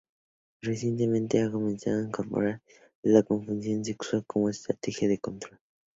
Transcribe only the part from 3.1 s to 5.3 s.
confusión sexual como estrategia de